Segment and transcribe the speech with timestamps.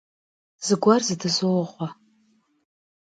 [0.65, 1.87] Zıguer zdızoğue.